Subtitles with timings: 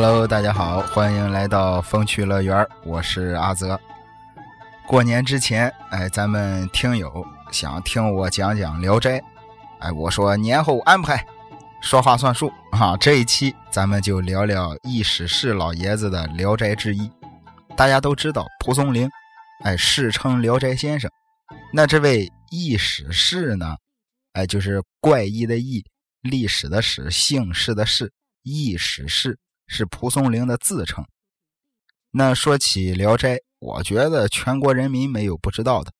[0.00, 3.76] Hello，大家好，欢迎来到风趣乐园，我是阿泽。
[4.86, 9.18] 过年之前，哎，咱们听友想听我讲讲《聊斋》，
[9.80, 11.26] 哎，我说年后安排，
[11.82, 12.96] 说话算数啊。
[12.96, 17.00] 这一期咱们就聊聊易史氏老爷子的《聊斋志异》。
[17.76, 19.10] 大家都知道蒲松龄，
[19.64, 21.10] 哎，世称《聊斋先生》。
[21.72, 23.74] 那这位易史氏呢，
[24.34, 25.84] 哎，就是怪异的异，
[26.22, 28.12] 历史的史，姓氏的氏，
[28.44, 29.36] 易史氏。
[29.68, 31.06] 是蒲松龄的自称。
[32.10, 35.92] 那说起《聊斋》，我觉得全国人民没有不知道的。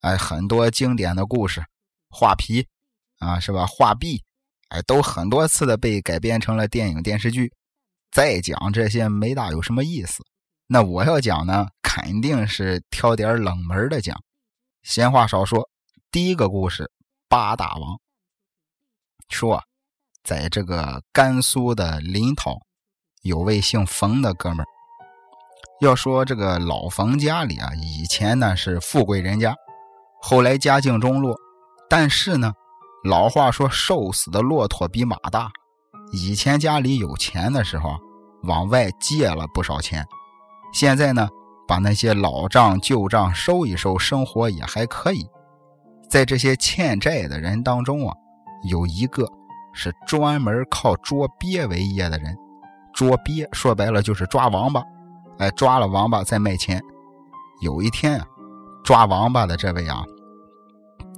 [0.00, 1.64] 哎，很多经典的故事，
[2.10, 2.68] 画皮
[3.18, 3.66] 啊，是吧？
[3.66, 4.22] 画壁，
[4.68, 7.52] 哎，都很多次的被改编成了电影电视剧。
[8.12, 10.22] 再讲这些没大有什么意思。
[10.66, 14.22] 那我要讲呢，肯定是挑点冷门的讲。
[14.82, 15.70] 闲话少说，
[16.10, 16.92] 第一个故事：
[17.26, 17.98] 八大王。
[19.30, 19.64] 说，
[20.22, 22.60] 在这个甘肃的临洮。
[23.24, 24.66] 有位姓冯的哥们儿，
[25.80, 29.56] 要说这个老冯家里啊，以前呢是富贵人家，
[30.20, 31.34] 后来家境中落，
[31.88, 32.52] 但是呢，
[33.02, 35.50] 老话说瘦死的骆驼比马大，
[36.12, 37.96] 以前家里有钱的时候，
[38.42, 40.06] 往外借了不少钱，
[40.74, 41.26] 现在呢，
[41.66, 45.26] 把那些老账旧账收一收，生活也还可以。
[46.10, 48.14] 在这些欠债的人当中啊，
[48.68, 49.26] 有一个
[49.72, 52.36] 是专门靠捉鳖为业的人。
[52.94, 54.82] 捉鳖说白了就是抓王八，
[55.38, 56.80] 哎，抓了王八再卖钱。
[57.60, 58.26] 有一天啊，
[58.84, 60.04] 抓王八的这位啊，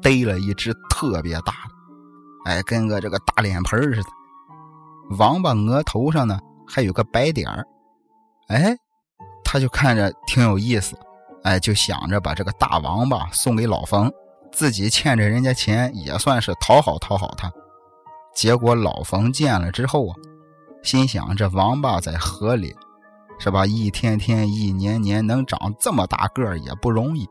[0.02, 4.08] 逮了一只特别大的，哎，跟个这个大脸盆似的。
[5.18, 7.66] 王八额头上呢还有个白点儿，
[8.48, 8.74] 哎，
[9.44, 10.96] 他就看着挺有意思，
[11.42, 14.10] 哎，就想着把这个大王八送给老冯，
[14.50, 17.52] 自己欠着人家钱，也算是讨好讨好他。
[18.34, 20.14] 结果老冯见了之后啊。
[20.86, 22.72] 心想：这王八在河里，
[23.40, 23.66] 是吧？
[23.66, 27.28] 一天天、一年年能长这么大个也不容易，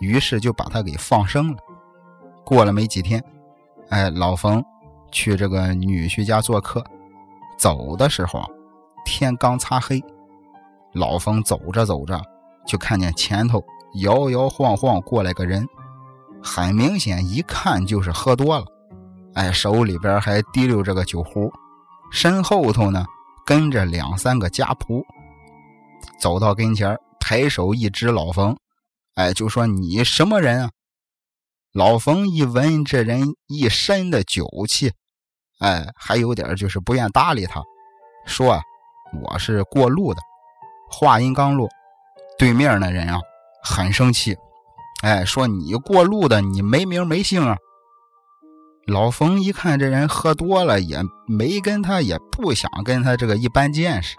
[0.00, 1.56] 于是就把它给放生了。
[2.44, 3.24] 过了没几天，
[3.88, 4.62] 哎，老冯
[5.10, 6.84] 去这个女婿家做客，
[7.56, 8.46] 走的时候啊
[9.06, 9.98] 天刚擦黑，
[10.92, 12.20] 老冯走着走着
[12.66, 13.64] 就看见前头
[14.02, 15.66] 摇摇晃晃过来个人，
[16.42, 18.66] 很明显一看就是喝多了，
[19.32, 21.50] 哎，手里边还提溜着个酒壶。
[22.10, 23.04] 身后头呢，
[23.46, 25.02] 跟着两三个家仆，
[26.18, 28.56] 走到跟前抬手一指老冯，
[29.14, 30.70] 哎，就说：“你什么人啊？”
[31.72, 34.92] 老冯一闻这人一身的酒气，
[35.60, 37.62] 哎，还有点就是不愿搭理他，
[38.26, 38.62] 说：“啊，
[39.22, 40.20] 我是过路的。”
[40.90, 41.68] 话音刚落，
[42.36, 43.20] 对面那人啊，
[43.62, 44.36] 很生气，
[45.02, 47.56] 哎，说：“你过路的，你没名没姓啊？”
[48.90, 54.16] 老冯一看这人喝多了，也没跟他，也不想跟他这个一般见识，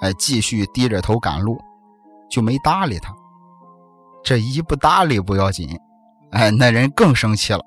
[0.00, 1.60] 哎，继续低着头赶路，
[2.30, 3.14] 就没搭理他。
[4.24, 5.78] 这一不搭理不要紧，
[6.30, 7.60] 哎，那人更生气了，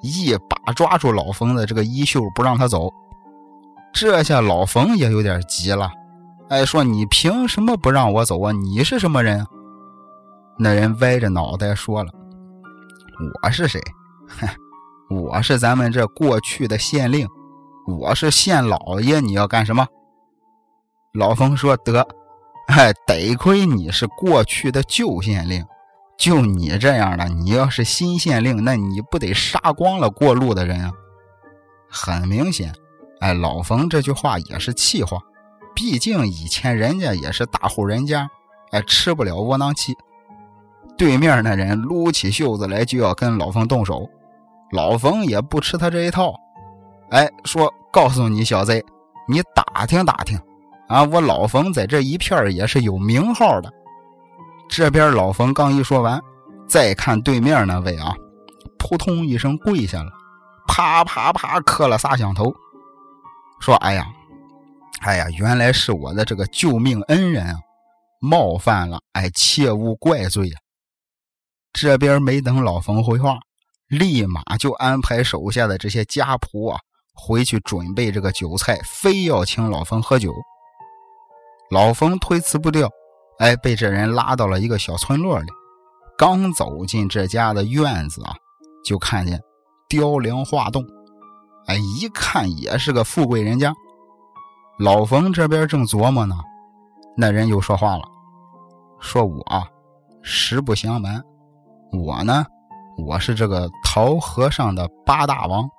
[0.00, 2.88] 一把抓住老冯的这个衣袖，不让他走。
[3.92, 5.90] 这下老冯也有点急了，
[6.48, 8.52] 哎，说你凭什么不让我走啊？
[8.52, 9.44] 你是什么人？
[10.56, 12.12] 那人歪着脑袋说了
[13.42, 13.82] ：“我是谁？
[14.28, 14.48] 哼。”
[15.10, 17.26] 我是咱们这过去的县令，
[17.86, 19.86] 我是县老爷，你要干什么？
[21.14, 22.06] 老冯说：“得，
[22.68, 25.64] 哎，得亏你是过去的旧县令，
[26.18, 30.92] 就你这样的，你要是新县令，那你不得杀光了过路的人啊？”
[31.88, 32.70] 很明显，
[33.20, 35.18] 哎，老冯这句话也是气话，
[35.74, 38.28] 毕竟以前人家也是大户人家，
[38.72, 39.96] 哎，吃不了窝囊气。
[40.98, 44.06] 对面那人撸起袖子来就要跟老冯动手。
[44.72, 46.34] 老冯也不吃他这一套，
[47.10, 48.84] 哎，说告诉你小子，
[49.26, 50.38] 你打听打听，
[50.88, 53.72] 啊，我老冯在这一片也是有名号的。
[54.68, 56.20] 这边老冯刚一说完，
[56.68, 58.14] 再看对面那位啊，
[58.78, 60.10] 扑通一声跪下了，
[60.66, 62.54] 啪啪啪磕了仨响头，
[63.60, 64.06] 说：“哎呀，
[65.00, 67.56] 哎呀，原来是我的这个救命恩人啊，
[68.20, 70.58] 冒犯了，哎，切勿怪罪呀。”
[71.72, 73.38] 这边没等老冯回话。
[73.88, 76.78] 立马就安排手下的这些家仆啊，
[77.14, 80.32] 回去准备这个酒菜，非要请老冯喝酒。
[81.70, 82.88] 老冯推辞不掉，
[83.38, 85.48] 哎，被这人拉到了一个小村落里。
[86.18, 88.34] 刚走进这家的院子啊，
[88.84, 89.40] 就看见
[89.88, 90.84] 雕梁画栋，
[91.66, 93.72] 哎，一看也是个富贵人家。
[94.78, 96.36] 老冯这边正琢磨呢，
[97.16, 98.02] 那人又说话了，
[99.00, 99.42] 说我
[100.22, 101.22] 实不相瞒，
[101.92, 102.44] 我呢。
[102.98, 105.70] 我是这个桃和尚的八大王，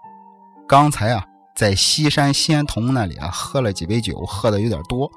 [0.66, 1.24] 刚才啊，
[1.54, 5.12] 在西山仙童那里啊，喝了几杯酒，喝的有点多，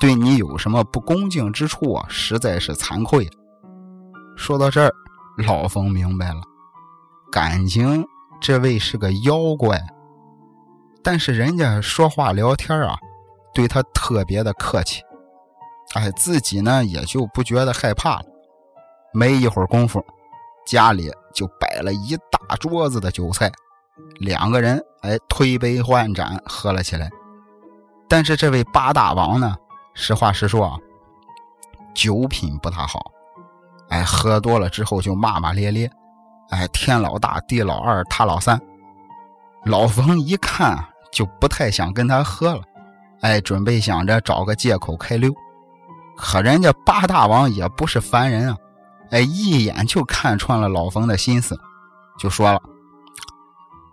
[0.00, 3.28] 对你有什么不恭敬之处啊，实在是惭愧。
[4.36, 4.92] 说到这儿，
[5.46, 6.40] 老冯明白了，
[7.30, 8.04] 感情
[8.40, 9.80] 这位是个妖怪，
[11.04, 12.96] 但是人家说话聊天啊，
[13.54, 15.02] 对他特别的客气，
[15.94, 18.24] 哎，自己呢也就不觉得害怕了。
[19.14, 20.04] 没一会儿功夫，
[20.68, 23.50] 家里就摆了一大桌子的酒菜，
[24.20, 27.08] 两个人哎推杯换盏喝了起来。
[28.06, 29.56] 但是这位八大王呢？
[29.94, 30.76] 实话实说啊，
[31.94, 33.00] 酒品不太好，
[33.88, 35.90] 哎，喝多了之后就骂骂咧咧，
[36.50, 38.60] 哎，天老大，地老二，他老三。
[39.64, 40.78] 老冯一看
[41.10, 42.62] 就不太想跟他喝了，
[43.22, 45.32] 哎，准备想着找个借口开溜。
[46.14, 48.56] 可人家八大王也不是凡人啊，
[49.10, 51.58] 哎，一眼就看穿了老冯的心思，
[52.18, 52.60] 就说了：“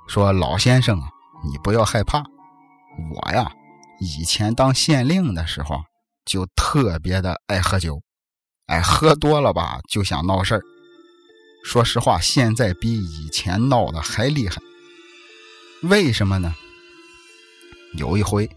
[0.07, 0.99] 说老先生，
[1.43, 2.23] 你不要害怕，
[3.13, 3.51] 我呀，
[3.99, 5.77] 以前当县令的时候。”
[6.25, 8.01] 就特别的爱喝酒，
[8.65, 10.61] 哎，喝多了吧就想闹事儿。
[11.63, 14.59] 说实话，现在比以前闹的还厉害。
[15.83, 16.51] 为什么呢？
[17.93, 18.49] 有一回，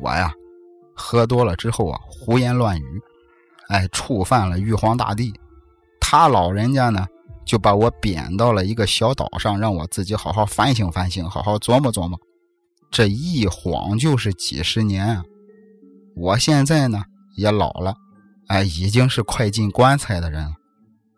[0.00, 0.32] 我呀
[0.94, 3.02] 喝多了之后啊，胡言乱语，
[3.70, 5.34] 哎，触犯了玉皇大帝。
[6.10, 7.06] 他老人家呢
[7.44, 12.18] 就把我贬到了一个小岛上，让我自己好好反省反省，好好琢磨琢磨。
[12.90, 15.22] 这一晃就是几十年啊！
[16.16, 17.04] 我现在呢
[17.36, 17.94] 也老了，
[18.46, 20.54] 哎，已经是快进棺材的人了，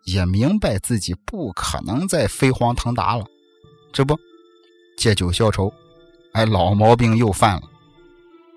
[0.06, 3.24] 也明白自己不可能再飞黄腾达了。
[3.92, 4.18] 这不，
[4.98, 5.72] 借酒消愁，
[6.32, 7.62] 哎，老毛病又犯了。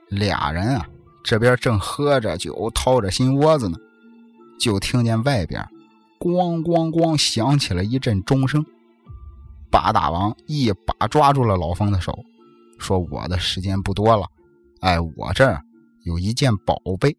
[0.09, 0.88] 俩人啊，
[1.24, 3.77] 这边正喝着酒，掏着心窝子呢，
[4.59, 5.63] 就听见外边
[6.23, 8.65] 咣咣咣响起了一阵钟声。
[9.69, 12.17] 八大王一把抓住了老方的手，
[12.79, 14.25] 说：“我的时间不多了，
[14.79, 15.61] 哎，我这儿。”
[16.05, 17.15] 有一件宝贝，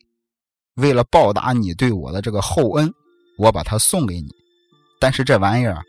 [0.76, 2.92] 为了报答你对我的这个厚恩，
[3.38, 4.28] 我把它送给你。
[5.00, 5.82] 但是这玩意儿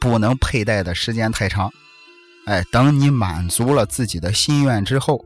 [0.00, 1.70] 不能佩戴的时间太长。
[2.46, 5.24] 哎，等你满足了自己的心愿之后，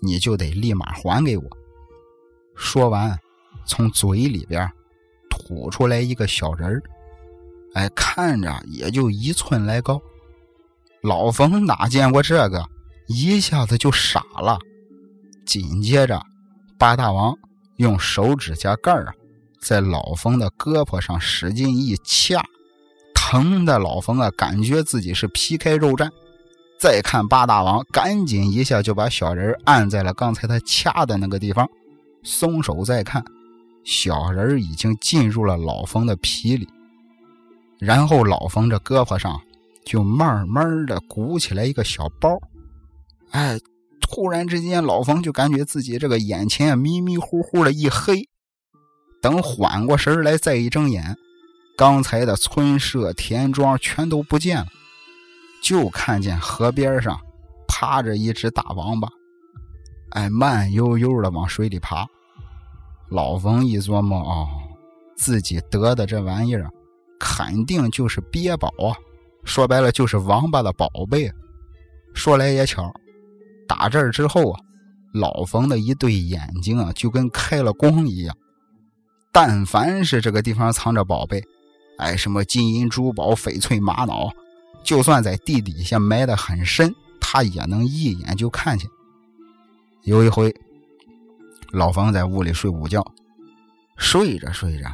[0.00, 1.44] 你就得立马还给我。
[2.56, 3.18] 说完，
[3.64, 4.68] 从嘴里边
[5.46, 6.82] 吐出来一个小人儿，
[7.74, 10.00] 哎，看着也就一寸来高。
[11.02, 12.64] 老冯哪见过这个，
[13.08, 14.58] 一下子就傻了。
[15.44, 16.22] 紧接着，
[16.78, 17.36] 八大王
[17.76, 19.14] 用手指甲盖儿啊，
[19.60, 22.40] 在老冯的胳膊上使劲一掐，
[23.14, 26.08] 疼的老冯啊，感觉自己是皮开肉绽。
[26.78, 31.68] 再看八大王，赶紧一下就把小人按在了刚才他掐的那个地方，
[32.24, 33.24] 松手再看，
[33.84, 36.68] 小人已经进入了老冯的皮里。
[37.78, 39.40] 然后老冯这胳膊上
[39.84, 42.38] 就慢慢的鼓起来一个小包，
[43.30, 43.58] 哎。
[44.14, 48.28] 突然之间，老冯就感觉自己这个眼前迷迷糊糊的一黑。
[49.22, 51.16] 等缓过神来，再一睁眼，
[51.78, 54.66] 刚才的村舍田庄全都不见了，
[55.62, 57.18] 就看见河边上
[57.66, 59.08] 趴着一只大王八，
[60.10, 62.06] 哎，慢悠悠的往水里爬。
[63.12, 64.48] 老冯一琢磨，啊，
[65.16, 66.66] 自己得的这玩意儿
[67.20, 68.96] 肯定就是鳖宝啊，
[69.44, 71.30] 说白了就是王八的宝贝。
[72.14, 72.90] 说来也巧。
[73.68, 74.60] 打这儿之后啊，
[75.12, 78.34] 老冯的一对眼睛啊，就跟开了光一样。
[79.30, 81.42] 但凡是这个地方藏着宝贝，
[81.98, 84.32] 哎，什么金银珠宝、翡翠玛瑙，
[84.82, 88.88] 就算在地底下埋得很深，他也能一眼就看见。
[90.04, 90.54] 有一回，
[91.72, 93.02] 老冯在屋里睡午觉，
[93.96, 94.90] 睡着睡着，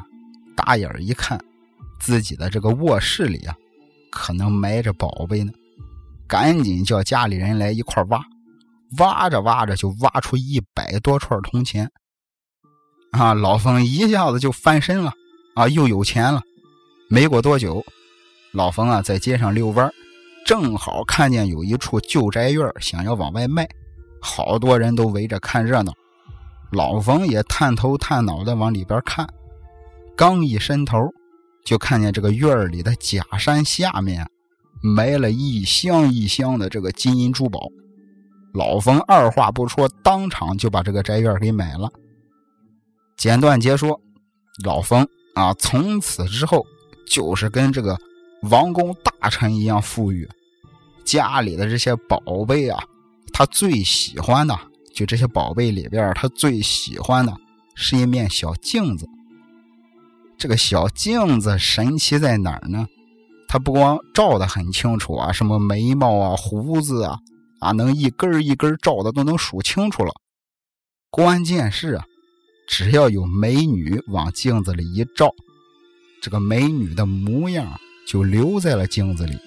[0.57, 1.37] 打眼一看，
[1.99, 3.55] 自己的这个卧室里啊，
[4.13, 5.53] 可能埋着宝贝呢，
[6.29, 8.25] 赶紧叫家里人来一块挖。
[8.99, 11.91] 挖着挖着就挖出一百多串铜钱，
[13.11, 13.35] 啊！
[13.35, 15.13] 老冯一下子就翻身了，
[15.57, 16.41] 啊，又有钱了。
[17.11, 17.85] 没过多久，
[18.53, 19.93] 老冯啊在街上遛弯，
[20.47, 23.69] 正好看见有一处旧宅院，想要往外卖，
[24.23, 25.93] 好多人都围着看热闹。
[26.71, 29.29] 老冯也探头探脑的往里边看，
[30.17, 31.09] 刚一伸头，
[31.65, 34.27] 就看见这个院里的假山下面
[34.83, 37.69] 埋了一箱一箱的这个金银珠宝。
[38.55, 41.91] 老冯二话不说，当场就把这个宅院给买了。
[43.17, 44.01] 简短截说，
[44.65, 46.65] 老冯啊，从此之后
[47.07, 47.99] 就是跟这个
[48.51, 50.29] 王公大臣一样富裕。
[51.05, 52.83] 家里的这些宝贝啊，
[53.33, 54.59] 他最喜欢的
[54.99, 57.33] 就这些宝贝里边，他最喜欢的
[57.77, 59.07] 是一面小镜子。
[60.37, 62.85] 这个小镜子神奇在哪儿呢？
[63.47, 67.17] 它不光照的很清楚啊，什么眉毛啊、胡子啊。
[67.61, 70.13] 啊，能一根一根照的都能数清楚了。
[71.11, 72.05] 关键是啊，
[72.69, 75.31] 只要有美女往镜子里一照，
[76.21, 79.39] 这个美女的模样就留在了镜子里，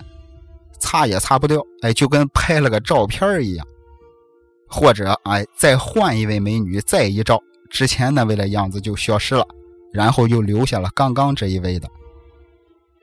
[0.79, 1.61] 擦也擦不掉。
[1.81, 3.67] 哎，就跟拍了个照片一样。
[4.71, 9.45] 或者哎，再换一位美女再一照，之前那位的样子就消失了，
[9.91, 11.89] 然后又留下了刚刚这一位的。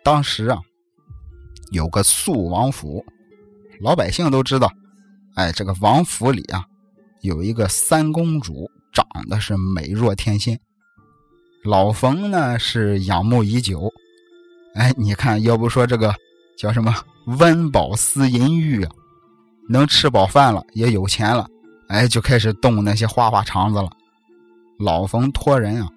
[0.03, 0.59] 当时啊，
[1.71, 3.05] 有个肃王府，
[3.81, 4.73] 老百姓都知道，
[5.35, 6.65] 哎，这个王府里啊，
[7.21, 10.59] 有一个三公主，长得是美若天仙。
[11.65, 13.93] 老冯呢是仰慕已久，
[14.75, 16.15] 哎，你看，要不说这个
[16.57, 16.95] 叫什么
[17.27, 18.91] 温饱思淫欲啊，
[19.69, 21.47] 能吃饱饭了，也有钱了。
[21.89, 23.91] 哎，就开始动那些花花肠子了。
[24.79, 25.89] 老冯托人啊，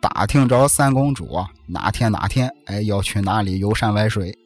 [0.00, 4.36] 打听着三公主啊，哪天哪天，哎，要去哪里游山玩水。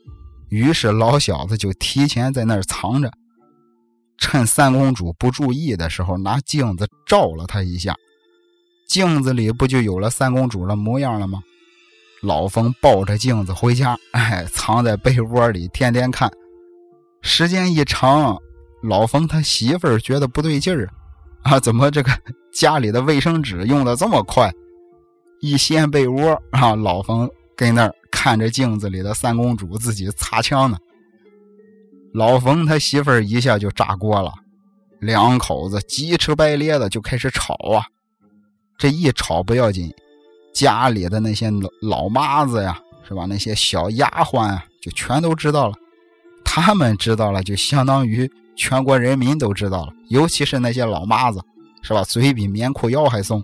[0.49, 3.11] 于是老小子就提前在那儿藏着，
[4.19, 7.95] 趁三公主不注意的时候，拿镜子照了她一下，
[8.89, 11.41] 镜子里不就有了三公主的模样了吗？
[12.23, 16.29] 老冯抱着镜子回家，哎，藏在被窝里，天天看。
[17.23, 18.37] 时间一长。
[18.83, 20.89] 老冯他媳妇儿觉得不对劲儿，
[21.43, 22.11] 啊，怎么这个
[22.53, 24.53] 家里的卫生纸用的这么快？
[25.41, 30.77] 一掀被窝啊，老冯跟那儿看着镜子里的三公主自己擦枪呢。
[32.13, 34.33] 老冯他媳妇儿一下就炸锅了，
[34.99, 37.87] 两口子急赤白咧的就开始吵啊。
[38.77, 39.93] 这一吵不要紧，
[40.55, 41.51] 家里的那些
[41.83, 43.27] 老妈子呀，是吧？
[43.27, 45.75] 那些小丫鬟啊，就全都知道了。
[46.45, 48.29] 他们知道了，就相当于。
[48.59, 51.41] 全国人民都知道了，尤其是那些老妈子，
[51.81, 52.03] 是吧？
[52.03, 53.43] 嘴比棉裤腰还松。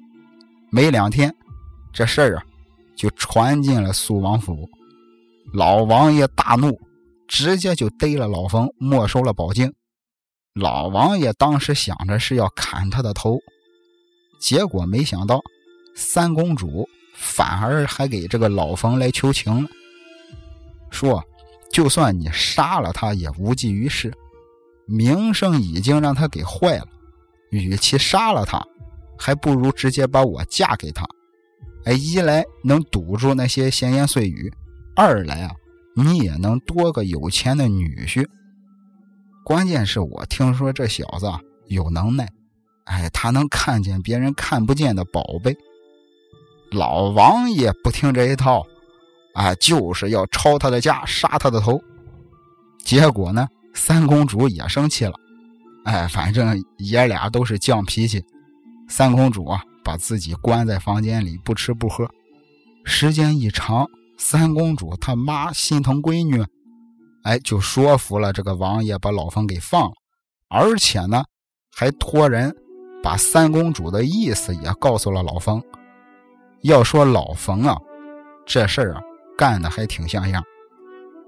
[0.71, 1.33] 没两天，
[1.93, 2.43] 这事儿啊，
[2.97, 4.69] 就传进了苏王府。
[5.53, 6.77] 老王爷大怒，
[7.29, 9.73] 直接就逮了老冯，没收了宝镜。
[10.53, 13.39] 老王爷当时想着是要砍他的头，
[14.41, 15.41] 结果没想到
[15.95, 19.69] 三公主反而还给这个老冯来求情了，
[20.91, 21.23] 说
[21.73, 24.13] ：“就算你杀了他，也无济于事。”
[24.87, 26.87] 名声已经让他给坏了，
[27.51, 28.63] 与其杀了他，
[29.19, 31.07] 还不如直接把我嫁给他。
[31.85, 34.53] 哎，一来能堵住那些闲言碎语，
[34.97, 35.53] 二来啊，
[35.97, 38.27] 你也能多个有钱的女婿。
[39.45, 42.29] 关键是我听说这小子啊有能耐，
[42.85, 45.57] 哎，他能看见别人看不见的宝贝。
[46.71, 48.65] 老王也不听这一套，
[49.35, 51.81] 啊，就是要抄他的家，杀他的头。
[52.79, 53.47] 结果呢？
[53.75, 55.15] 三公主也生气了，
[55.85, 58.25] 哎，反正爷俩都是犟脾气。
[58.89, 62.09] 三公主啊，把自己关在房间里，不吃不喝。
[62.85, 66.45] 时间一长，三公主她妈心疼闺女，
[67.25, 69.93] 哎，就说服了这个王爷，把老冯给放了。
[70.49, 71.25] 而且呢，
[71.75, 72.55] 还托人
[73.03, 75.63] 把三公主的意思也告诉了老冯。
[76.63, 77.77] 要说老冯啊，
[78.47, 79.03] 这事儿啊，
[79.37, 80.43] 干的还挺像样。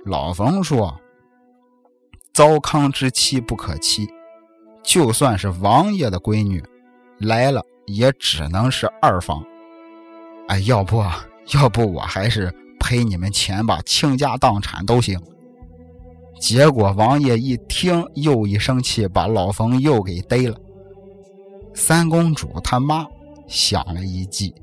[0.04, 0.98] 老冯说。
[2.36, 4.06] 糟糠之妻不可欺，
[4.84, 6.62] 就算是王爷的闺女
[7.18, 9.42] 来了，也只能是二房。
[10.48, 11.02] 哎，要不
[11.54, 15.18] 要不我还是赔你们钱吧，倾家荡产都行。
[16.38, 20.58] 结果王爷一听，又一生气，把老冯又给逮了。
[21.74, 23.06] 三公主他妈
[23.48, 24.54] 想了一计，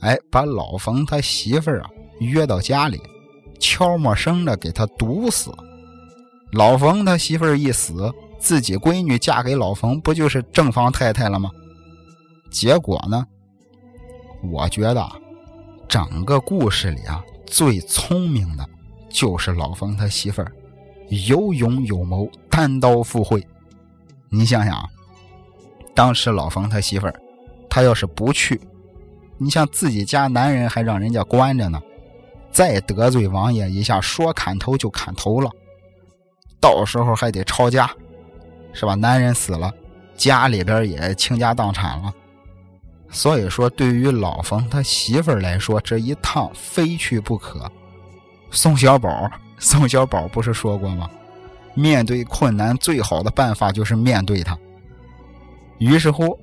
[0.00, 2.98] 哎，把老冯他媳妇儿啊约到家里，
[3.60, 5.52] 悄没声的给他毒死。
[6.52, 11.50] 老冯他媳妇儿一死，自己闺女嫁给老冯，不就是正房太太了吗？
[12.50, 13.26] 结果呢？
[14.42, 15.08] 我觉得
[15.88, 18.68] 整个故事里啊，最聪明的
[19.08, 20.52] 就是老冯他媳妇儿，
[21.26, 23.42] 有勇有谋，单刀赴会。
[24.28, 24.86] 你想想，
[25.94, 27.14] 当时老冯他媳妇儿，
[27.70, 28.60] 他要是不去，
[29.38, 31.80] 你像自己家男人还让人家关着呢，
[32.50, 35.50] 再得罪王爷一下，说砍头就砍头了。
[36.62, 37.90] 到时候还得抄家，
[38.72, 38.94] 是吧？
[38.94, 39.70] 男人死了，
[40.16, 42.14] 家里边也倾家荡产了。
[43.10, 47.70] 所以说，对于老冯他媳妇儿来说，这一趟非去不可。
[48.52, 49.28] 宋小宝，
[49.58, 51.10] 宋小宝不是说过吗？
[51.74, 54.56] 面对困难，最好的办法就是面对他。
[55.78, 56.38] 于是乎，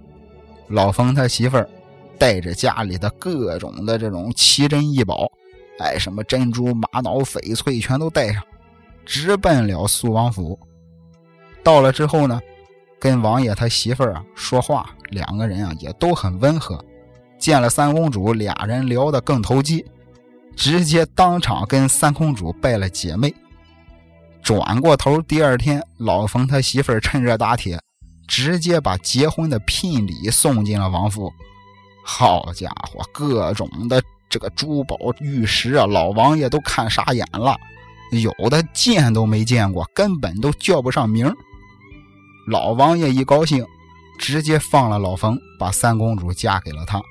[0.67, 1.69] 老冯他媳妇儿
[2.17, 5.31] 带着家里的各种的这种奇珍异宝，
[5.79, 8.43] 哎，什么珍珠、玛瑙、翡翠，全都带上。
[9.09, 10.57] 直奔了苏王府，
[11.63, 12.39] 到了之后呢，
[12.99, 16.79] 跟王爷他媳妇儿啊说话，两个人啊也都很温和。
[17.39, 19.83] 见了三公主，俩人聊得更投机，
[20.55, 23.33] 直接当场跟三公主拜了姐妹。
[24.43, 27.81] 转过头，第二天，老冯他媳妇儿趁热打铁，
[28.27, 31.33] 直接把结婚的聘礼送进了王府。
[32.05, 33.99] 好家伙，各种的
[34.29, 37.57] 这个珠宝玉石啊，老王爷都看傻眼了，
[38.11, 41.31] 有的见都没见过，根本都叫不上名。
[42.47, 43.65] 老王爷一高兴，
[44.17, 47.01] 直接放了老冯，把三公主嫁给了他。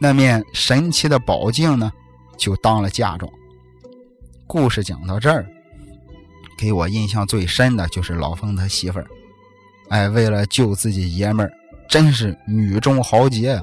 [0.00, 1.90] 那面神奇的宝镜呢，
[2.36, 3.30] 就当了嫁妆。
[4.46, 5.46] 故事讲到这儿，
[6.58, 9.06] 给我印象最深的就是老冯他媳妇儿。
[9.88, 11.52] 哎，为了救自己爷们儿，
[11.88, 13.62] 真是女中豪杰呀！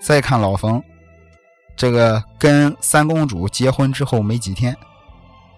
[0.00, 0.82] 再看老冯，
[1.76, 4.76] 这个跟三公主结婚之后没几天，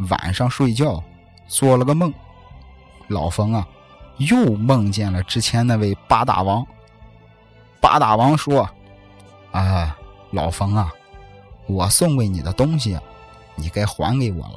[0.09, 1.03] 晚上睡觉
[1.47, 2.13] 做了个梦，
[3.09, 3.67] 老冯啊，
[4.17, 6.67] 又梦见了之前那位八大王。
[7.81, 8.69] 八大王说
[9.53, 9.97] ：“啊，
[10.31, 10.93] 老冯啊，
[11.67, 12.99] 我送给你的东西，
[13.55, 14.55] 你该还给我了。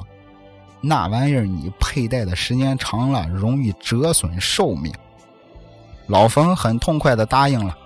[0.82, 4.94] 那玩意儿你佩戴的时间长了，容易折损寿命。”
[6.08, 7.78] 老冯很痛快的答应了，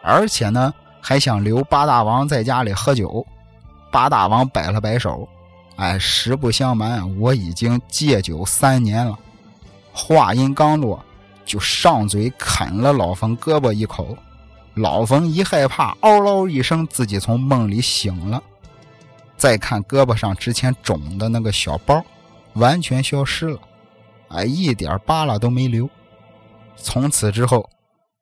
[0.00, 3.26] 而且呢，还想留八大王在家里喝酒。
[3.90, 5.28] 八大王摆了摆手
[5.76, 9.18] ：“哎，实不相瞒，我已经戒酒三年了。”
[9.92, 11.04] 话音刚落，
[11.44, 14.16] 就上嘴啃了老冯胳膊一口。
[14.74, 18.42] 老冯一害怕，嗷嗷一声，自己从梦里醒了。
[19.36, 22.04] 再看胳膊上之前肿的那个小包，
[22.54, 23.60] 完全消失了，
[24.28, 25.88] 哎，一点疤了都没留。
[26.76, 27.68] 从此之后，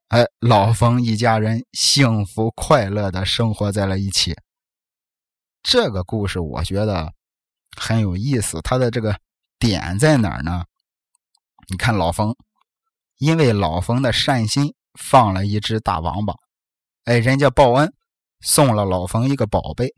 [0.08, 4.36] 哎，老冯一家人幸福快乐的生活在了一起。
[5.62, 7.10] 这个故事我觉得
[7.76, 9.18] 很有意思，它的这个
[9.58, 10.64] 点在哪儿呢？
[11.68, 12.36] 你看老冯，
[13.18, 16.34] 因为老冯的善心，放了一只大王八，
[17.04, 17.92] 哎，人家报恩
[18.40, 19.94] 送了老冯一个宝贝。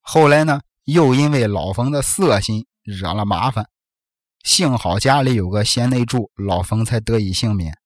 [0.00, 3.68] 后来呢，又因为老冯的色心惹了麻烦，
[4.42, 7.76] 幸好家里有个贤内助，老冯才得以幸免。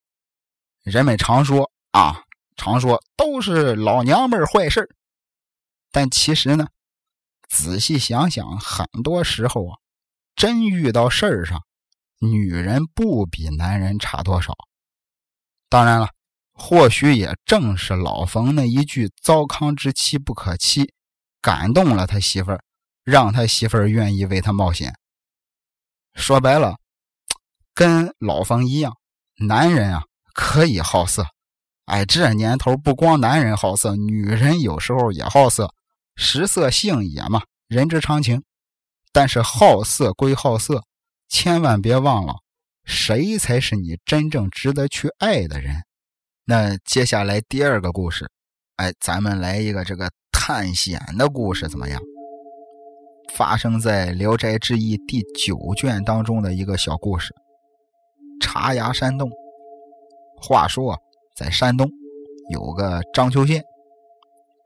[0.83, 2.23] 人们常说啊，
[2.57, 4.89] 常说都是老娘们坏事
[5.91, 6.67] 但其实呢，
[7.53, 9.77] 仔细想想，很多时候啊，
[10.35, 11.63] 真遇到事儿上，
[12.19, 14.55] 女人不比男人差多少。
[15.69, 16.09] 当然了，
[16.55, 20.95] 或许也正是老冯那一句“糟糠之妻不可欺”，
[21.43, 22.65] 感动了他媳妇儿，
[23.05, 24.95] 让他媳妇儿愿意为他冒险。
[26.15, 26.79] 说白了，
[27.75, 28.97] 跟老冯一样，
[29.37, 30.05] 男人啊。
[30.35, 31.27] 可以好色，
[31.85, 35.75] 哎，这年头不光男人好色，女人有时候也好色，
[36.15, 38.43] 食色性也嘛，人之常情。
[39.13, 40.85] 但是好色归好色，
[41.29, 42.37] 千万别忘了，
[42.85, 45.83] 谁才是你真正值得去爱的人。
[46.45, 48.31] 那接下来第二个故事，
[48.77, 52.01] 哎，咱们来一个这个探险的故事，怎么样？
[53.35, 57.35] 发生在《聊斋志异》第九卷当中的一个小故事——
[58.41, 59.31] 茶崖山洞。
[60.37, 60.99] 话说，
[61.37, 61.89] 在山东
[62.51, 63.63] 有个章丘县，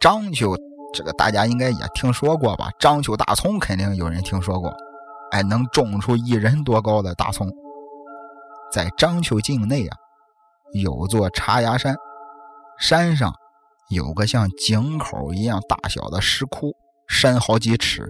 [0.00, 0.56] 章丘
[0.96, 2.70] 这个大家应该也听说过吧？
[2.78, 4.74] 章丘大葱肯定有人听说过，
[5.30, 7.46] 哎，能种出一人多高的大葱。
[8.72, 9.96] 在章丘境内啊，
[10.72, 11.94] 有座茶崖山，
[12.78, 13.30] 山上
[13.90, 16.74] 有个像井口一样大小的石窟，
[17.06, 18.08] 深好几尺。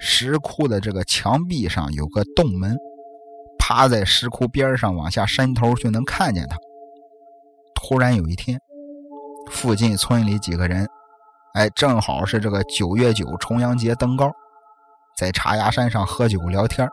[0.00, 2.76] 石窟的这个墙壁上有个洞门。
[3.60, 6.56] 趴在石窟边上往下伸头就能看见它。
[7.76, 8.60] 突然有一天，
[9.52, 10.88] 附近村里几个人，
[11.56, 14.30] 哎，正好是这个九月九重阳节登高，
[15.16, 16.86] 在茶崖山上喝酒聊天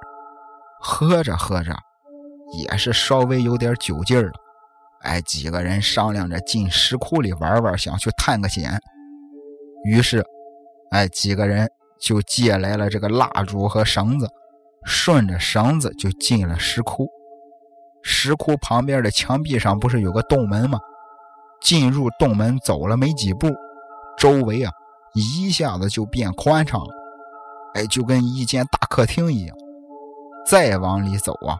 [0.79, 1.75] 喝着喝着，
[2.57, 4.31] 也是稍微有点酒劲儿了。
[5.01, 8.79] 哎，几个人商量着进石窟里玩玩，想去探个险。
[9.83, 10.23] 于是，
[10.91, 14.29] 哎，几个人就借来了这个蜡烛和绳子。
[14.85, 17.09] 顺着绳子就进了石窟，
[18.01, 20.79] 石窟旁边的墙壁上不是有个洞门吗？
[21.61, 23.49] 进入洞门走了没几步，
[24.23, 24.71] 周围啊
[25.15, 26.87] 一下子就变宽敞了，
[27.73, 29.53] 哎，就跟一间大客厅一样。
[30.49, 31.57] 再往里走啊，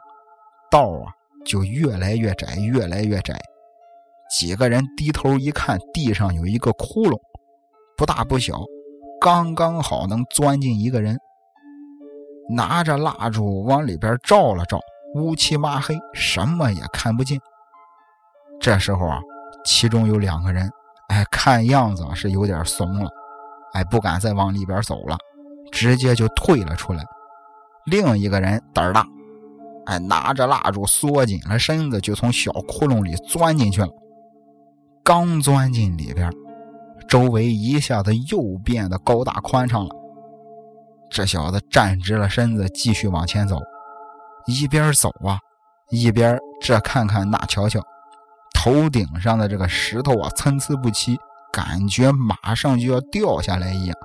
[0.71, 1.11] 道啊
[1.45, 3.37] 就越来越窄，越来越窄。
[4.31, 7.19] 几个人低头一看，地上有一个窟窿，
[7.97, 8.61] 不大不小，
[9.19, 11.19] 刚刚好能钻进一个人。
[12.49, 14.79] 拿着蜡烛往里边照了照，
[15.15, 17.37] 乌漆麻黑，什么也看不见。
[18.61, 19.19] 这时候啊，
[19.65, 20.71] 其中有两个人，
[21.09, 23.09] 哎，看样子是有点怂了，
[23.73, 25.17] 哎，不敢再往里边走了，
[25.71, 27.03] 直接就退了出来。
[27.85, 29.05] 另一个人胆儿大，
[29.85, 33.89] 哎，拿着蜡烛缩紧了身子，就从小窟窿里钻进去了。
[35.03, 36.31] 刚钻进里边，
[37.09, 39.93] 周围一下子又变得高大宽敞了。
[41.09, 43.59] 这小子站直了身子，继续往前走，
[44.47, 45.37] 一边走啊，
[45.91, 47.81] 一边这看看那瞧瞧，
[48.63, 51.19] 头顶上的这个石头啊参差不齐，
[51.51, 53.97] 感觉马上就要掉下来一样。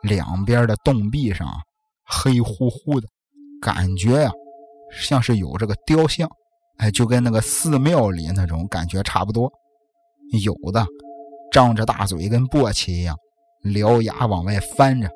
[0.00, 1.46] 两边的洞壁上
[2.02, 3.06] 黑乎乎的，
[3.60, 4.30] 感觉呀
[4.90, 6.26] 像是有这个雕像，
[6.78, 9.52] 哎，就跟那个寺庙里那种感觉差不多。
[10.42, 10.86] 有的
[11.52, 13.14] 张着大嘴跟簸箕一样，
[13.64, 15.10] 獠牙往外翻着，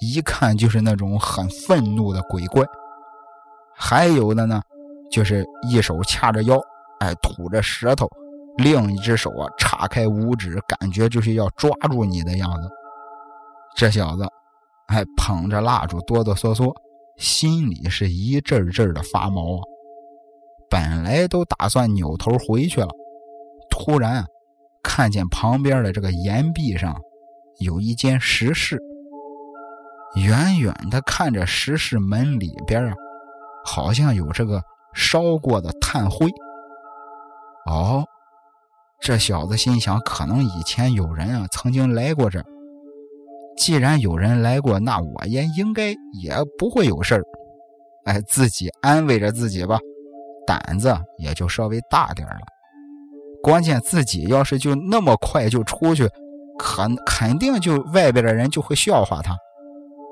[0.00, 2.64] 一看就是那种很愤怒的鬼怪。
[3.76, 4.62] 还有的呢，
[5.10, 6.58] 就是一手掐着腰，
[7.00, 8.08] 哎，吐着舌头，
[8.58, 12.68] 另一只手啊叉开五指，感觉就是要抓住你的样子。
[13.76, 14.26] 这小子
[14.88, 16.72] 还捧着蜡烛，哆哆嗦嗦，
[17.18, 19.62] 心里是一阵阵的发毛啊。
[20.70, 22.88] 本来都打算扭头回去了，
[23.70, 24.24] 突然
[24.82, 26.96] 看见旁边的这个岩壁上
[27.60, 28.78] 有一间石室，
[30.16, 32.94] 远远的看着石室门里边啊。
[33.68, 34.62] 好像有这个
[34.94, 36.30] 烧过的炭灰。
[37.66, 38.04] 哦，
[39.00, 42.44] 这小子心想，可能以前有人啊曾经来过这儿。
[43.56, 45.88] 既然有人来过，那我也应该
[46.20, 47.24] 也不会有事儿。
[48.04, 49.78] 哎，自己安慰着自己吧，
[50.46, 52.40] 胆子也就稍微大点了。
[53.42, 56.08] 关键自己要是就那么快就出去，
[56.58, 59.36] 肯肯定就外边的人就会笑话他。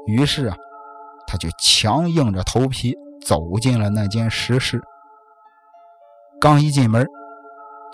[0.07, 0.57] 于是啊，
[1.27, 2.95] 他就强硬着头皮。
[3.25, 4.83] 走进了那间石室，
[6.38, 7.07] 刚一进门，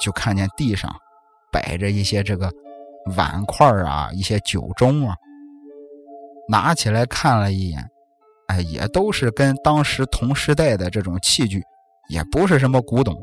[0.00, 0.90] 就看见地上
[1.52, 2.50] 摆着一些这个
[3.16, 5.14] 碗筷啊，一些酒盅啊。
[6.48, 7.88] 拿起来看了一眼，
[8.48, 11.62] 哎，也都是跟当时同时代的这种器具，
[12.08, 13.16] 也不是什么古董。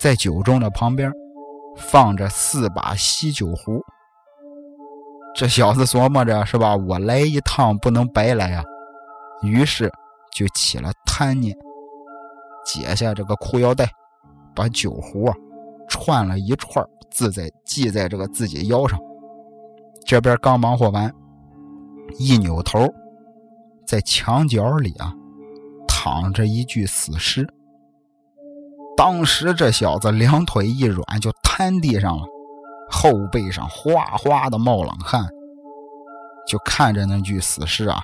[0.00, 1.12] 在酒盅的旁边，
[1.76, 3.80] 放着四把锡酒壶。
[5.34, 6.74] 这小子琢磨着是吧？
[6.74, 8.64] 我来一趟不能白来啊！
[9.42, 9.90] 于是。
[10.36, 11.56] 就起了贪念，
[12.66, 13.88] 解下这个裤腰带，
[14.54, 15.34] 把酒壶啊
[15.88, 18.98] 串了一串，自在系在这个自己腰上。
[20.04, 21.12] 这边刚忙活完，
[22.18, 22.86] 一扭头，
[23.86, 25.12] 在墙角里啊
[25.88, 27.48] 躺着一具死尸。
[28.96, 32.24] 当时这小子两腿一软，就瘫地上了，
[32.90, 35.26] 后背上哗哗的冒冷汗，
[36.46, 38.00] 就看着那具死尸啊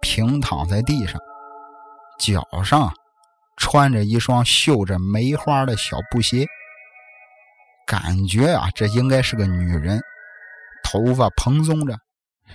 [0.00, 1.18] 平躺在地上。
[2.18, 2.92] 脚上
[3.58, 6.46] 穿着一双绣着梅花的小布鞋，
[7.86, 10.00] 感觉啊，这应该是个女人。
[10.82, 11.94] 头发蓬松着，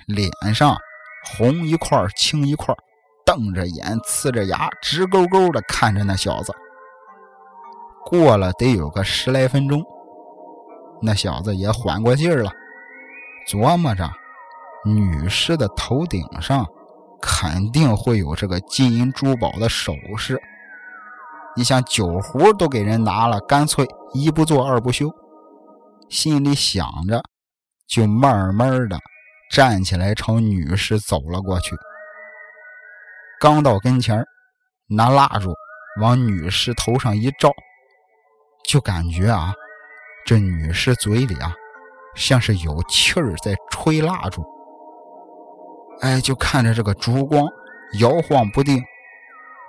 [0.08, 0.76] 脸上
[1.26, 2.74] 红一块青一块，
[3.26, 6.52] 瞪着眼，呲着牙，直勾勾的看着那小子。
[8.06, 9.84] 过了得有个十来分钟，
[11.02, 12.52] 那小子也缓过劲儿了，
[13.48, 14.10] 琢磨着
[14.86, 16.66] 女尸的头顶上。
[17.26, 20.38] 肯定会有这个金银珠宝的首饰。
[21.56, 25.10] 你想酒壶都给人拿了，干脆一不做二不休。
[26.10, 27.22] 心里想着，
[27.88, 28.98] 就慢慢的
[29.52, 31.76] 站起来朝女尸走了过去。
[33.40, 34.24] 刚到跟前
[34.88, 35.54] 拿蜡烛
[36.02, 37.52] 往女尸头上一照，
[38.68, 39.54] 就感觉啊，
[40.26, 41.54] 这女尸嘴里啊，
[42.16, 44.44] 像是有气儿在吹蜡烛。
[46.02, 47.46] 哎，就看着这个烛光
[48.00, 48.82] 摇晃不定，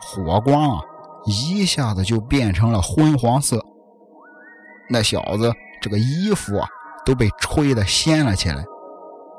[0.01, 0.83] 火光啊，
[1.27, 3.61] 一下子就变成了昏黄色。
[4.91, 6.69] 那小子这个衣服啊，
[7.05, 8.65] 都被吹得掀了起来。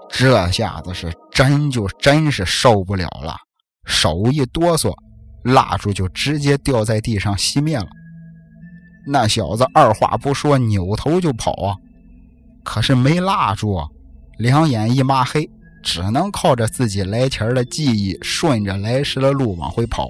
[0.09, 3.35] 这下子是真就真是受不了了，
[3.85, 4.93] 手一哆嗦，
[5.43, 7.87] 蜡烛就直接掉在地上熄灭了。
[9.07, 11.75] 那小子二话不说，扭头就跑啊，
[12.63, 13.79] 可是没蜡烛，
[14.37, 15.49] 两眼一抹黑。
[15.83, 20.09] 只能靠着自己来前的记忆，顺着来时的路往回跑。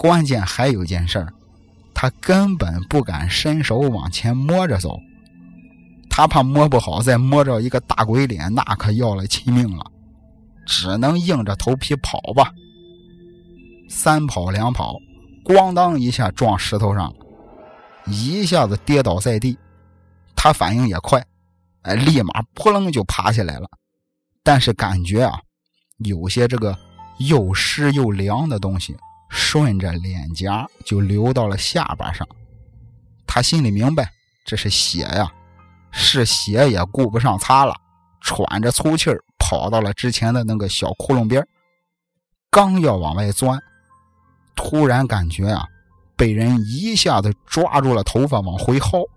[0.00, 1.30] 关键还有件事儿，
[1.92, 4.98] 他根本不敢伸手往前摸着走，
[6.08, 9.84] 他怕摸不好再摸着一个大鬼脸，那可要了亲命了。
[10.66, 12.50] 只能硬着头皮跑吧。
[13.90, 14.94] 三跑两跑，
[15.44, 17.12] 咣当一下撞石头上，
[18.06, 19.58] 一下子跌倒在地。
[20.34, 21.22] 他反应也快，
[21.82, 23.68] 哎，立马扑棱就爬起来了。
[24.42, 25.38] 但是感觉啊，
[25.98, 26.74] 有些这个
[27.18, 28.96] 又湿又凉的东西
[29.30, 32.28] 顺着脸颊就流到了下巴上。
[33.26, 34.12] 他心里明白
[34.44, 35.32] 这是血呀，
[35.90, 37.74] 是血也顾不上擦了，
[38.20, 41.46] 喘着粗气儿跑到了之前的那个小窟窿边
[42.50, 43.58] 刚要往外钻，
[44.56, 45.64] 突然感觉啊，
[46.16, 49.08] 被人一下子抓住了头发往回薅。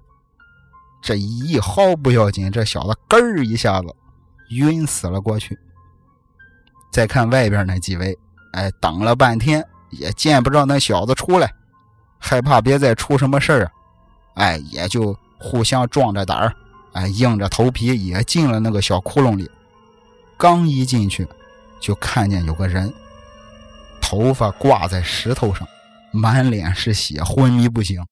[1.01, 3.87] 这一薅不要紧，这小子咯儿一下子。
[4.51, 5.57] 晕死了过去。
[6.91, 8.15] 再看外边那几位，
[8.51, 9.65] 哎，等了半天
[9.97, 11.53] 也见不着那小子出来，
[12.19, 13.71] 害怕别再出什么事儿啊，
[14.35, 16.55] 哎，也就互相壮着胆儿，
[16.93, 19.49] 哎，硬着头皮也进了那个小窟窿里。
[20.37, 21.27] 刚一进去，
[21.79, 22.93] 就看见有个人，
[24.01, 25.67] 头发挂在石头上，
[26.11, 28.03] 满脸是血，昏迷不醒。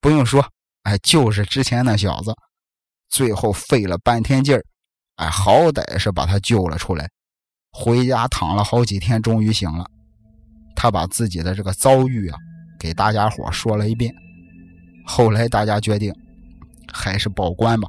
[0.00, 0.46] 不用说，
[0.82, 2.34] 哎，就是之前那小子。
[3.08, 4.62] 最后费了半天劲儿，
[5.16, 7.08] 哎，好歹是把他救了出来。
[7.72, 9.86] 回家躺了好几天，终于醒了。
[10.80, 12.38] 他把自己的这个遭遇啊，
[12.78, 14.14] 给大家伙说了一遍。
[15.04, 16.14] 后来大家决定，
[16.92, 17.88] 还是报官吧，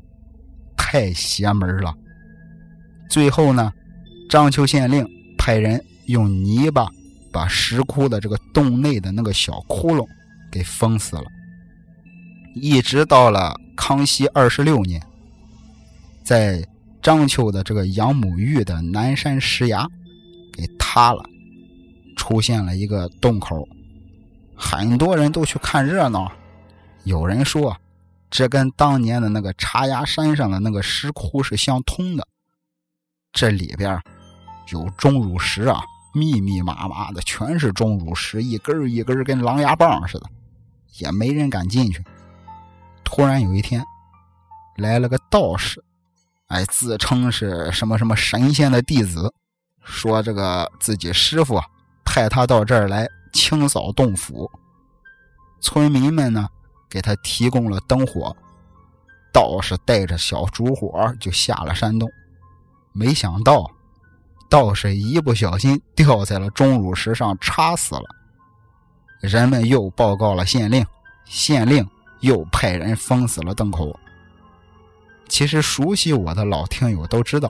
[0.76, 1.94] 太邪门了。
[3.08, 3.72] 最后呢，
[4.28, 6.90] 章丘县令派人用泥巴
[7.32, 10.04] 把石窟的这个洞内的那个小窟窿
[10.52, 11.26] 给封死了。
[12.56, 15.00] 一直到了康熙二十六年。
[16.24, 16.68] 在
[17.04, 19.88] 章丘的这个杨母峪的南山石崖
[20.52, 21.24] 给塌了，
[22.20, 23.66] 出现了一个洞口，
[24.54, 26.30] 很多人都去看热闹。
[27.06, 27.78] 有人说，
[28.30, 32.28] 这跟当年的那个茶崖山上的那个石窟是相通的。
[33.32, 33.98] 这里边
[34.74, 35.82] 有钟乳石啊，
[36.14, 40.30] 密密麻麻的，全是钟乳石，一根一根跟狼牙棒似的，
[40.98, 42.04] 也没人敢进去。
[43.06, 43.82] 突然有一天，
[44.76, 45.82] 来了个道士。
[46.48, 49.34] 哎，自称是什么什么神仙的弟子，
[49.86, 51.62] 说这个自己师傅
[52.20, 54.52] 派他到这儿来清扫洞府。
[55.62, 56.50] 村民们呢，
[56.90, 58.36] 给他提供了灯火，
[59.32, 62.10] 道士带着小烛火就下了山洞。
[62.92, 63.72] 没想到，
[64.50, 68.04] 道士一不小心掉在了钟乳石上，插死了。
[69.22, 70.86] 人们又报告了县令，
[71.24, 71.88] 县令
[72.20, 73.98] 又派人封死了洞口。
[75.30, 77.50] 其实熟悉我的老听友都知道，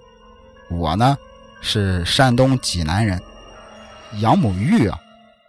[0.69, 1.17] 我呢
[1.59, 3.19] 是山东济南人，
[4.17, 4.99] 杨母峪啊，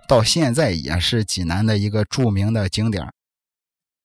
[0.07, 3.13] 到现在也是济南的一个著名的景点。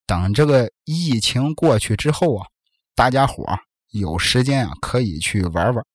[0.06, 2.48] 等这个疫情过去之后啊，
[2.96, 3.46] 大家伙
[3.90, 5.86] 有时间啊可以去玩玩。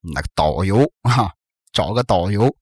[0.00, 1.32] 那个导游啊，
[1.72, 2.56] 找个导游，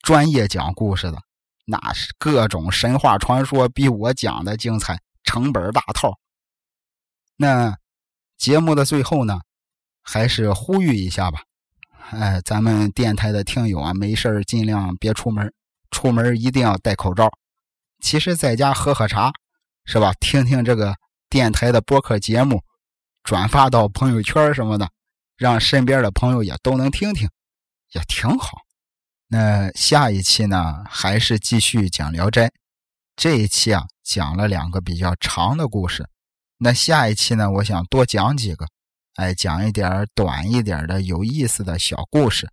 [0.00, 1.22] 专业讲故事的，
[1.66, 6.18] 那是各种神话传说，比我讲的精彩，成本大套。
[7.36, 7.76] 那。
[8.40, 9.42] 节目的最后呢，
[10.00, 11.42] 还是呼吁一下吧，
[12.12, 15.52] 哎，咱们电台的听友啊，没事尽量别出门，
[15.90, 17.30] 出门一定要戴口罩。
[18.00, 19.32] 其实在家喝喝茶，
[19.84, 20.12] 是吧？
[20.20, 20.96] 听听这个
[21.28, 22.62] 电台的播客节目，
[23.22, 24.88] 转发到朋友圈什么的，
[25.36, 27.28] 让身边的朋友也都能听听，
[27.92, 28.58] 也挺好。
[29.28, 32.48] 那下一期呢，还是继续讲《聊斋》，
[33.14, 36.08] 这一期啊，讲了两个比较长的故事。
[36.58, 37.50] 那下一期呢？
[37.50, 38.66] 我想多讲几个，
[39.16, 42.48] 哎，讲一点短一点的有意思的小故事。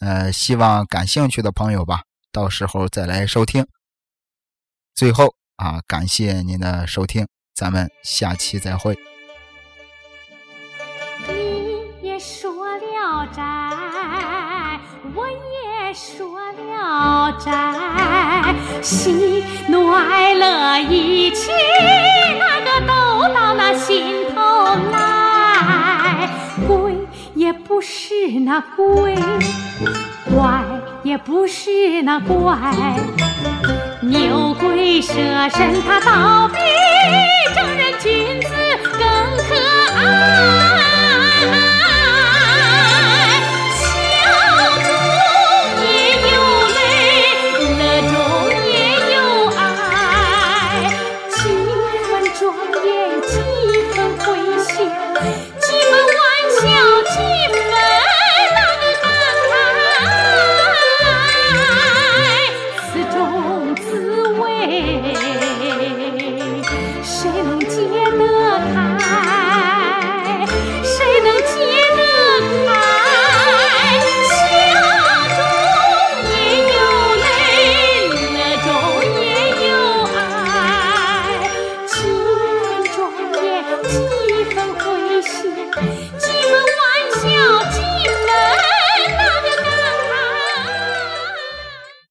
[0.00, 3.66] 呃，希望感兴趣的朋友吧，到时候再来收听。
[4.94, 8.96] 最后啊，感谢您的收听，咱们下期再会。
[11.28, 13.42] 你也说了斋，
[15.14, 21.50] 我也说了斋，喜怒哀乐一起。
[22.38, 22.94] 那个都
[23.34, 24.40] 到那心头
[24.92, 25.05] 来，
[27.36, 28.14] 也不是
[28.46, 29.14] 那鬼，
[30.34, 30.64] 怪
[31.02, 32.56] 也不是那怪，
[34.00, 35.12] 牛鬼蛇
[35.50, 36.56] 神他倒闭。